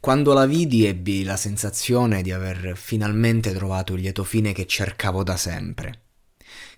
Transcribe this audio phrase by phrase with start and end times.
[0.00, 5.22] Quando la vidi ebbi la sensazione di aver finalmente trovato il lieto fine che cercavo
[5.22, 6.06] da sempre.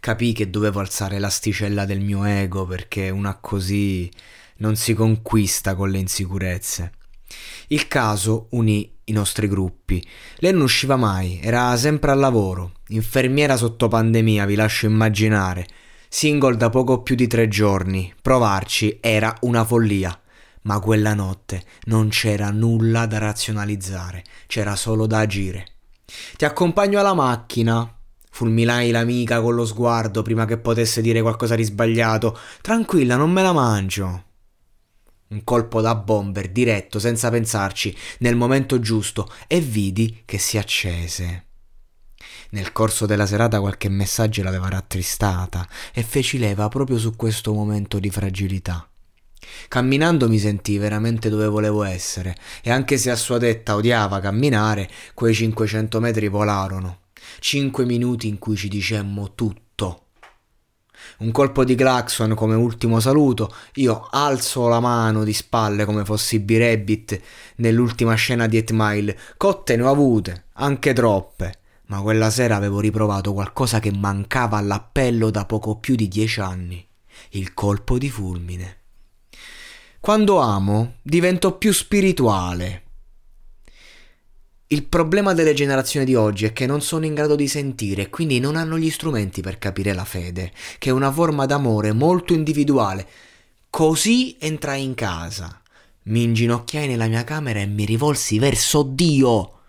[0.00, 4.10] Capii che dovevo alzare l'asticella del mio ego perché una così
[4.58, 6.92] non si conquista con le insicurezze.
[7.68, 10.06] Il caso unì i nostri gruppi.
[10.36, 15.66] Lei non usciva mai, era sempre al lavoro, infermiera sotto pandemia, vi lascio immaginare.
[16.08, 18.12] Single da poco più di tre giorni.
[18.20, 20.18] Provarci era una follia
[20.64, 25.66] ma quella notte non c'era nulla da razionalizzare, c'era solo da agire.
[26.36, 27.88] Ti accompagno alla macchina.
[28.30, 32.36] Fulminai l'amica con lo sguardo prima che potesse dire qualcosa di sbagliato.
[32.60, 34.24] Tranquilla, non me la mangio.
[35.28, 41.46] Un colpo da bomber diretto, senza pensarci, nel momento giusto, e vidi che si accese.
[42.50, 47.98] Nel corso della serata qualche messaggio l'aveva rattristata e feci leva proprio su questo momento
[47.98, 48.88] di fragilità.
[49.68, 54.88] Camminando mi sentii veramente dove volevo essere e anche se a sua detta odiava camminare,
[55.14, 57.00] quei 500 metri volarono.
[57.40, 60.04] Cinque minuti in cui ci dicemmo tutto.
[61.18, 66.40] Un colpo di clacson come ultimo saluto, io alzo la mano di spalle come fossi
[66.40, 67.20] B-Rabbit
[67.56, 69.18] nell'ultima scena di 8 Mile.
[69.36, 75.30] Cotte ne ho avute, anche troppe, ma quella sera avevo riprovato qualcosa che mancava all'appello
[75.30, 76.86] da poco più di dieci anni.
[77.30, 78.83] Il colpo di fulmine.
[80.04, 82.82] Quando amo, divento più spirituale.
[84.66, 88.10] Il problema delle generazioni di oggi è che non sono in grado di sentire e
[88.10, 92.34] quindi non hanno gli strumenti per capire la fede, che è una forma d'amore molto
[92.34, 93.08] individuale.
[93.70, 95.62] Così entrai in casa,
[96.02, 99.60] mi inginocchiai nella mia camera e mi rivolsi verso Dio.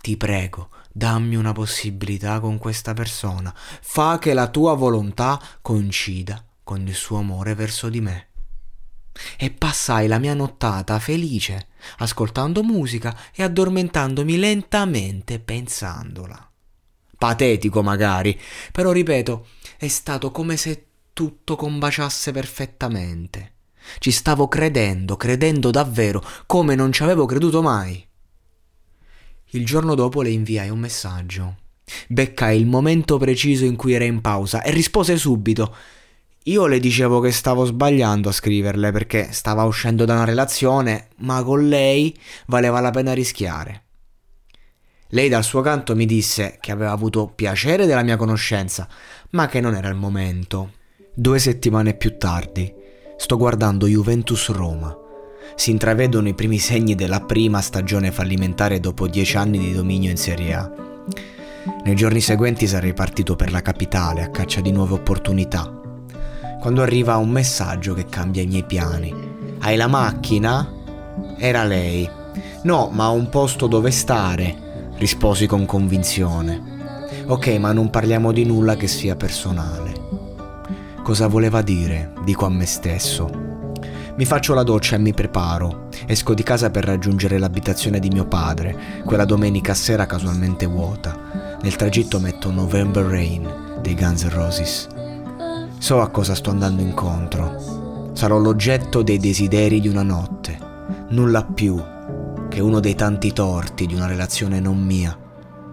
[0.00, 6.84] Ti prego, dammi una possibilità con questa persona, fa che la tua volontà coincida con
[6.84, 8.27] il suo amore verso di me
[9.36, 11.68] e passai la mia nottata felice,
[11.98, 16.50] ascoltando musica e addormentandomi lentamente pensandola.
[17.16, 18.38] Patetico magari,
[18.70, 23.54] però ripeto, è stato come se tutto combaciasse perfettamente.
[23.98, 28.06] Ci stavo credendo, credendo davvero, come non ci avevo creduto mai.
[29.52, 31.56] Il giorno dopo le inviai un messaggio.
[32.06, 35.74] Beccai il momento preciso in cui era in pausa e rispose subito
[36.48, 41.42] io le dicevo che stavo sbagliando a scriverle perché stava uscendo da una relazione, ma
[41.42, 42.16] con lei
[42.46, 43.84] valeva la pena rischiare.
[45.08, 48.88] Lei dal suo canto mi disse che aveva avuto piacere della mia conoscenza,
[49.30, 50.72] ma che non era il momento.
[51.14, 52.72] Due settimane più tardi
[53.16, 54.96] sto guardando Juventus Roma.
[55.54, 60.16] Si intravedono i primi segni della prima stagione fallimentare dopo dieci anni di dominio in
[60.16, 60.72] Serie A.
[61.84, 65.78] Nei giorni seguenti sarei partito per la capitale a caccia di nuove opportunità
[66.58, 69.14] quando arriva un messaggio che cambia i miei piani.
[69.60, 70.68] Hai la macchina?
[71.36, 72.08] Era lei.
[72.62, 76.76] No, ma ho un posto dove stare, risposi con convinzione.
[77.26, 79.92] Ok, ma non parliamo di nulla che sia personale.
[81.02, 82.12] Cosa voleva dire?
[82.24, 83.46] Dico a me stesso.
[84.16, 85.88] Mi faccio la doccia e mi preparo.
[86.06, 91.56] Esco di casa per raggiungere l'abitazione di mio padre, quella domenica sera casualmente vuota.
[91.62, 94.88] Nel tragitto metto November Rain dei Guns N' Roses.
[95.78, 98.10] So a cosa sto andando incontro.
[98.12, 100.58] Sarò l'oggetto dei desideri di una notte,
[101.10, 101.80] nulla più
[102.48, 105.16] che uno dei tanti torti di una relazione non mia,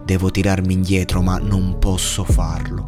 [0.06, 2.84] Devo tirarmi indietro, ma non posso farlo.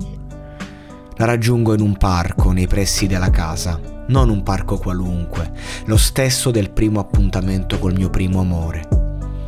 [1.17, 5.50] La raggiungo in un parco nei pressi della casa, non un parco qualunque,
[5.87, 8.87] lo stesso del primo appuntamento col mio primo amore.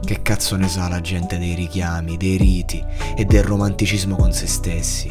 [0.05, 2.85] Che cazzo ne sa la gente dei richiami, dei riti
[3.17, 5.09] e del romanticismo con se stessi?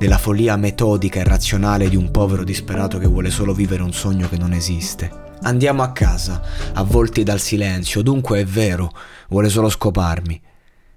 [0.00, 4.30] Della follia metodica e razionale di un povero disperato che vuole solo vivere un sogno
[4.30, 5.10] che non esiste.
[5.42, 6.40] Andiamo a casa,
[6.72, 8.90] avvolti dal silenzio, dunque è vero,
[9.28, 10.40] vuole solo scoparmi.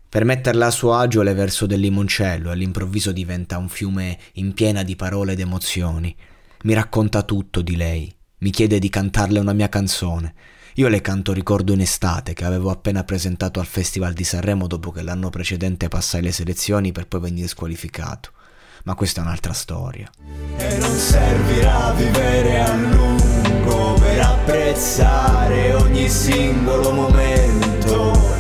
[0.08, 4.54] Per metterla a suo agio le verso del limoncello e all'improvviso diventa un fiume in
[4.54, 6.16] piena di parole ed emozioni.
[6.62, 10.34] Mi racconta tutto di lei, mi chiede di cantarle una mia canzone.
[10.76, 14.92] Io le canto Ricordo in estate che avevo appena presentato al Festival di Sanremo dopo
[14.92, 18.32] che l'anno precedente passai le selezioni per poi venire squalificato.
[18.84, 20.10] Ma questa è un'altra storia.
[20.58, 28.34] E non servirà vivere a lungo per apprezzare ogni singolo momento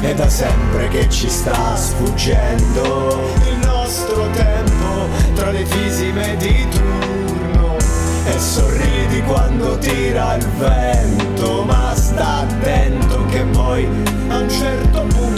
[0.00, 3.20] è da sempre che ci sta sfuggendo
[3.50, 7.76] il nostro tempo tra le fisime di turno
[8.24, 13.86] e sorridi quando tira il vento ma sta attento che poi
[14.28, 15.37] a un certo punto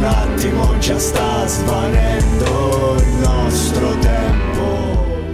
[0.00, 5.28] un attimo già sta svanendo il nostro tempo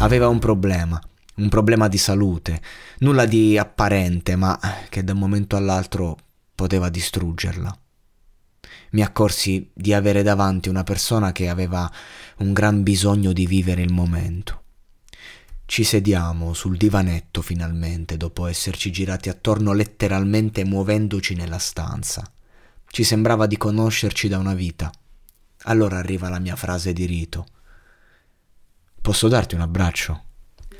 [0.00, 1.00] aveva un problema
[1.34, 2.60] un problema di salute,
[2.98, 4.60] nulla di apparente, ma
[4.90, 6.16] che da un momento all'altro
[6.54, 7.74] poteva distruggerla.
[8.90, 11.90] Mi accorsi di avere davanti una persona che aveva
[12.38, 14.62] un gran bisogno di vivere il momento.
[15.64, 22.30] Ci sediamo sul divanetto finalmente, dopo esserci girati attorno letteralmente muovendoci nella stanza.
[22.94, 24.92] Ci sembrava di conoscerci da una vita.
[25.62, 27.46] Allora arriva la mia frase di rito.
[29.00, 30.24] Posso darti un abbraccio?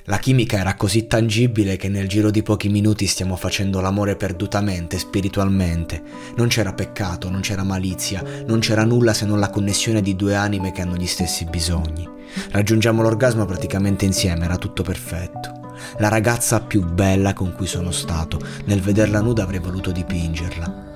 [0.05, 4.99] La chimica era così tangibile che nel giro di pochi minuti stiamo facendo l'amore perdutamente,
[4.99, 6.03] spiritualmente.
[6.37, 10.35] Non c'era peccato, non c'era malizia, non c'era nulla se non la connessione di due
[10.35, 12.07] anime che hanno gli stessi bisogni.
[12.51, 15.73] Raggiungiamo l'orgasmo praticamente insieme, era tutto perfetto.
[15.97, 20.91] La ragazza più bella con cui sono stato, nel vederla nuda avrei voluto dipingerla.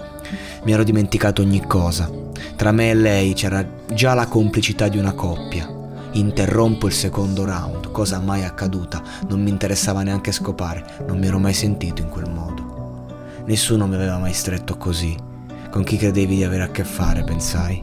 [0.67, 2.11] Mi ero dimenticato ogni cosa.
[2.57, 3.65] Tra me e lei c'era
[3.95, 5.73] già la complicità di una coppia.
[6.15, 11.39] Interrompo il secondo round, cosa mai accaduta, non mi interessava neanche scopare, non mi ero
[11.39, 13.05] mai sentito in quel modo.
[13.45, 15.17] Nessuno mi aveva mai stretto così.
[15.71, 17.81] Con chi credevi di avere a che fare, pensai.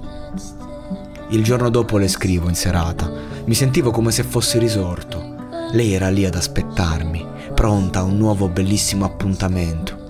[1.30, 3.10] Il giorno dopo le scrivo in serata.
[3.46, 5.36] Mi sentivo come se fossi risorto.
[5.72, 7.26] Lei era lì ad aspettarmi,
[7.56, 10.03] pronta a un nuovo bellissimo appuntamento.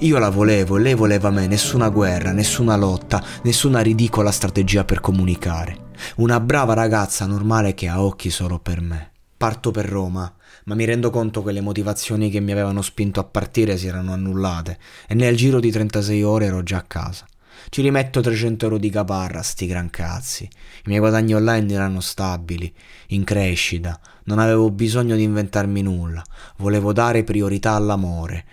[0.00, 5.00] Io la volevo e lei voleva me, nessuna guerra, nessuna lotta, nessuna ridicola strategia per
[5.00, 5.84] comunicare.
[6.16, 9.12] Una brava ragazza normale che ha occhi solo per me.
[9.36, 10.32] Parto per Roma,
[10.64, 14.12] ma mi rendo conto che le motivazioni che mi avevano spinto a partire si erano
[14.12, 17.26] annullate e nel giro di 36 ore ero già a casa.
[17.68, 20.44] Ci rimetto 300 euro di caparra, sti gran cazzi.
[20.44, 22.72] I miei guadagni online erano stabili,
[23.08, 26.22] in crescita, non avevo bisogno di inventarmi nulla,
[26.58, 28.44] volevo dare priorità all'amore.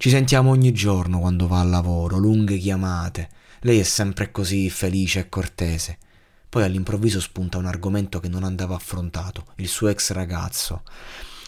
[0.00, 3.28] Ci sentiamo ogni giorno quando va al lavoro, lunghe chiamate.
[3.60, 5.98] Lei è sempre così felice e cortese.
[6.48, 10.84] Poi all'improvviso spunta un argomento che non andava affrontato, il suo ex ragazzo.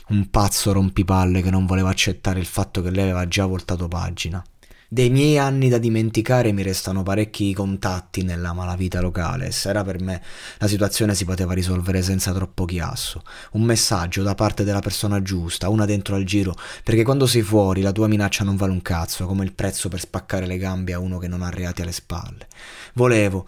[0.08, 4.44] Un pazzo rompipalle che non voleva accettare il fatto che lei aveva già voltato pagina.
[4.92, 10.02] Dei miei anni da dimenticare mi restano parecchi contatti nella malavita locale se era per
[10.02, 10.20] me
[10.58, 13.22] la situazione si poteva risolvere senza troppo chiasso.
[13.52, 17.80] Un messaggio da parte della persona giusta, una dentro al giro, perché quando sei fuori
[17.80, 20.98] la tua minaccia non vale un cazzo, come il prezzo per spaccare le gambe a
[20.98, 22.46] uno che non ha reati alle spalle.
[22.92, 23.46] Volevo,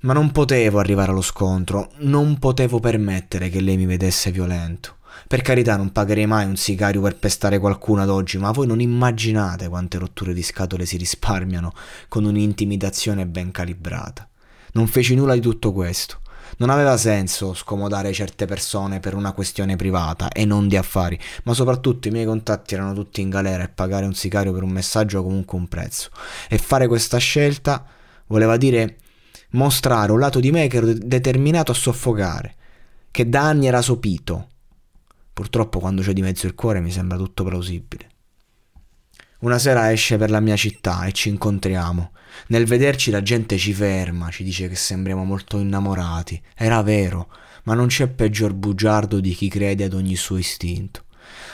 [0.00, 4.96] ma non potevo arrivare allo scontro, non potevo permettere che lei mi vedesse violento.
[5.26, 8.80] Per carità non pagherei mai un sicario per pestare qualcuno ad oggi, ma voi non
[8.80, 11.72] immaginate quante rotture di scatole si risparmiano
[12.08, 14.28] con un'intimidazione ben calibrata.
[14.72, 16.20] Non feci nulla di tutto questo.
[16.58, 21.54] Non aveva senso scomodare certe persone per una questione privata e non di affari, ma
[21.54, 25.20] soprattutto i miei contatti erano tutti in galera e pagare un sicario per un messaggio
[25.20, 26.10] ha comunque un prezzo.
[26.48, 27.84] E fare questa scelta
[28.26, 28.98] voleva dire
[29.50, 32.54] mostrare un lato di me che ero determinato a soffocare,
[33.10, 34.48] che da anni era sopito.
[35.32, 38.08] Purtroppo quando c'è di mezzo il cuore mi sembra tutto plausibile.
[39.40, 42.12] Una sera esce per la mia città e ci incontriamo.
[42.48, 46.40] Nel vederci la gente ci ferma, ci dice che sembriamo molto innamorati.
[46.54, 47.28] Era vero,
[47.64, 51.04] ma non c'è peggior bugiardo di chi crede ad ogni suo istinto.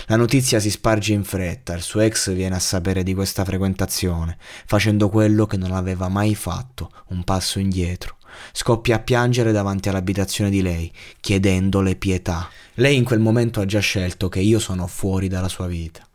[0.06, 4.36] La notizia si sparge in fretta, il suo ex viene a sapere di questa frequentazione,
[4.66, 8.17] facendo quello che non aveva mai fatto, un passo indietro.
[8.52, 12.48] Scoppia a piangere davanti all'abitazione di lei, chiedendole pietà.
[12.74, 16.06] Lei in quel momento ha già scelto che io sono fuori dalla sua vita.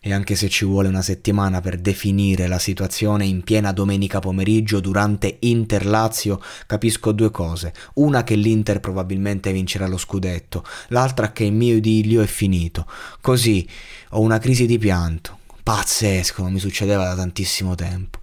[0.00, 4.78] E anche se ci vuole una settimana per definire la situazione in piena domenica pomeriggio
[4.78, 7.72] durante Inter-Lazio, capisco due cose.
[7.94, 12.86] Una che l'Inter probabilmente vincerà lo scudetto, l'altra che il mio idillio è finito.
[13.20, 13.68] Così
[14.10, 15.38] ho una crisi di pianto.
[15.62, 18.20] Pazzesco, non mi succedeva da tantissimo tempo.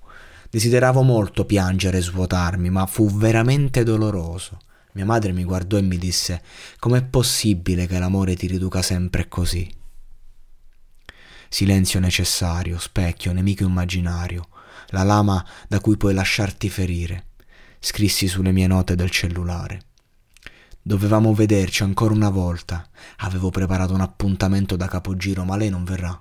[0.53, 4.59] Desideravo molto piangere e svuotarmi, ma fu veramente doloroso.
[4.91, 6.43] Mia madre mi guardò e mi disse:
[6.77, 9.67] Com'è possibile che l'amore ti riduca sempre così?
[11.49, 14.49] Silenzio necessario, specchio, nemico immaginario,
[14.89, 17.29] la lama da cui puoi lasciarti ferire.
[17.79, 19.81] Scrissi sulle mie note del cellulare.
[20.79, 22.87] Dovevamo vederci ancora una volta.
[23.17, 26.15] Avevo preparato un appuntamento da capogiro, ma lei non verrà.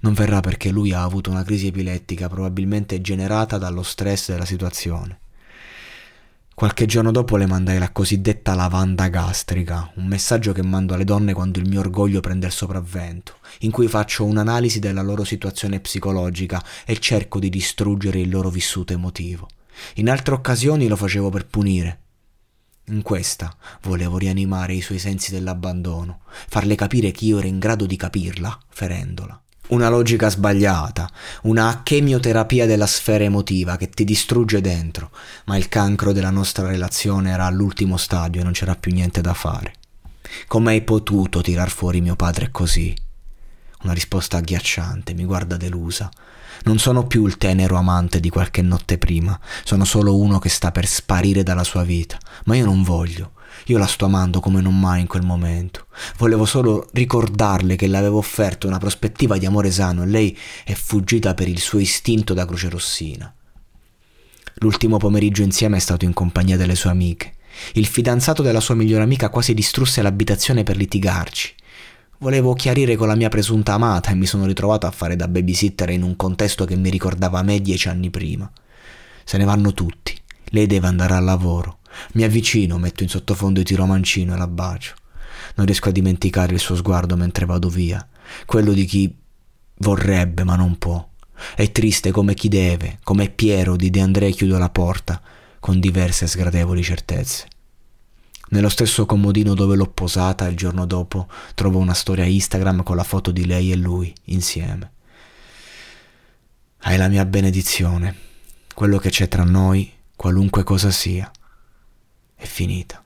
[0.00, 5.20] Non verrà perché lui ha avuto una crisi epilettica probabilmente generata dallo stress della situazione.
[6.54, 11.32] Qualche giorno dopo le mandai la cosiddetta lavanda gastrica, un messaggio che mando alle donne
[11.32, 16.62] quando il mio orgoglio prende il sopravvento, in cui faccio un'analisi della loro situazione psicologica
[16.84, 19.48] e cerco di distruggere il loro vissuto emotivo.
[19.94, 22.00] In altre occasioni lo facevo per punire.
[22.86, 27.86] In questa volevo rianimare i suoi sensi dell'abbandono, farle capire che io ero in grado
[27.86, 29.42] di capirla, ferendola
[29.72, 31.10] una logica sbagliata,
[31.42, 35.10] una chemioterapia della sfera emotiva che ti distrugge dentro,
[35.46, 39.32] ma il cancro della nostra relazione era all'ultimo stadio e non c'era più niente da
[39.32, 39.74] fare.
[40.46, 42.94] Come hai potuto tirar fuori mio padre così?
[43.82, 46.10] Una risposta agghiacciante, mi guarda delusa.
[46.64, 50.70] Non sono più il tenero amante di qualche notte prima, sono solo uno che sta
[50.70, 53.32] per sparire dalla sua vita, ma io non voglio.
[53.66, 55.86] Io la sto amando come non mai in quel momento.
[56.18, 60.74] Volevo solo ricordarle che le avevo offerto una prospettiva di amore sano e lei è
[60.74, 63.32] fuggita per il suo istinto da croce rossina.
[64.56, 67.34] L'ultimo pomeriggio insieme è stato in compagnia delle sue amiche.
[67.74, 71.54] Il fidanzato della sua migliore amica quasi distrusse l'abitazione per litigarci.
[72.18, 75.90] Volevo chiarire con la mia presunta amata e mi sono ritrovato a fare da babysitter
[75.90, 78.50] in un contesto che mi ricordava me dieci anni prima.
[79.24, 80.16] Se ne vanno tutti.
[80.50, 81.78] Lei deve andare al lavoro.
[82.12, 84.94] Mi avvicino, metto in sottofondo il tiro mancino e la bacio.
[85.56, 88.06] Non riesco a dimenticare il suo sguardo mentre vado via,
[88.46, 89.14] quello di chi
[89.78, 91.08] vorrebbe ma non può.
[91.54, 95.20] È triste come chi deve, come Piero di De André chiude la porta,
[95.58, 97.46] con diverse sgradevoli certezze.
[98.50, 103.02] Nello stesso comodino dove l'ho posata il giorno dopo trovo una storia Instagram con la
[103.02, 104.92] foto di lei e lui insieme.
[106.80, 108.14] Hai la mia benedizione.
[108.74, 111.30] Quello che c'è tra noi, qualunque cosa sia,
[112.42, 113.02] è finita.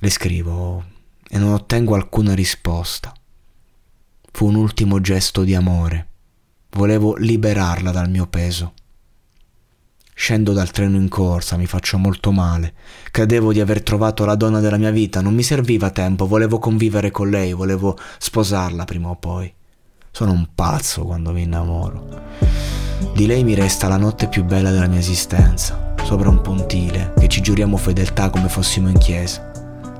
[0.00, 0.84] Le scrivo
[1.28, 3.12] e non ottengo alcuna risposta.
[4.32, 6.06] Fu un ultimo gesto di amore.
[6.70, 8.72] Volevo liberarla dal mio peso.
[10.14, 12.74] Scendo dal treno in corsa, mi faccio molto male.
[13.10, 17.10] Credevo di aver trovato la donna della mia vita, non mi serviva tempo, volevo convivere
[17.10, 19.52] con lei, volevo sposarla prima o poi.
[20.10, 22.22] Sono un pazzo quando mi innamoro.
[23.14, 27.28] Di lei mi resta la notte più bella della mia esistenza sopra un pontile, che
[27.28, 29.52] ci giuriamo fedeltà come fossimo in chiesa.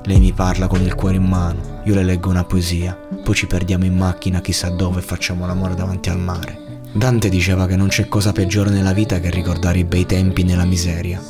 [0.05, 3.45] Lei mi parla con il cuore in mano, io le leggo una poesia, poi ci
[3.45, 6.81] perdiamo in macchina chissà dove e facciamo l'amore davanti al mare.
[6.91, 10.65] Dante diceva che non c'è cosa peggiore nella vita che ricordare i bei tempi nella
[10.65, 11.21] miseria.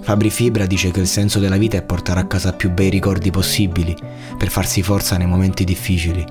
[0.00, 3.30] Fabri Fibra dice che il senso della vita è portare a casa più bei ricordi
[3.30, 3.94] possibili
[4.38, 6.24] per farsi forza nei momenti difficili.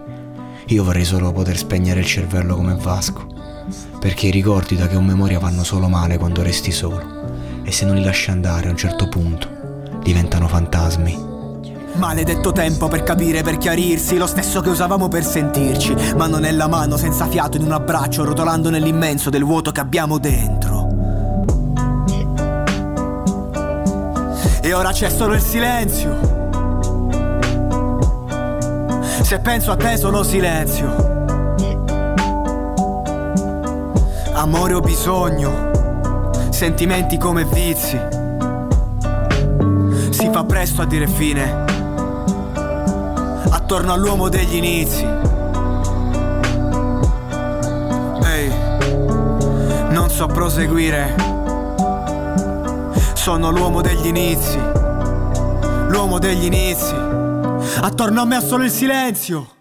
[0.65, 3.27] Io vorrei solo poter spegnere il cervello come Vasco,
[3.99, 7.20] perché i ricordi da che ho memoria vanno solo male quando resti solo
[7.71, 9.47] e se non li lasci andare a un certo punto
[10.03, 11.29] diventano fantasmi.
[11.93, 16.97] Maledetto tempo per capire, per chiarirsi, lo stesso che usavamo per sentirci, mano nella mano,
[16.97, 20.89] senza fiato, in un abbraccio, rotolando nell'immenso del vuoto che abbiamo dentro.
[24.61, 26.19] E ora c'è solo il silenzio.
[29.21, 31.09] Se penso a te sono silenzio.
[34.33, 35.80] Amore o bisogno
[36.61, 37.99] sentimenti come vizi.
[40.11, 41.63] Si fa presto a dire fine,
[43.49, 45.03] attorno all'uomo degli inizi.
[48.23, 48.53] Ehi,
[49.89, 51.15] non so proseguire,
[53.13, 54.59] sono l'uomo degli inizi,
[55.87, 56.93] l'uomo degli inizi.
[57.81, 59.60] Attorno a me ha solo il silenzio.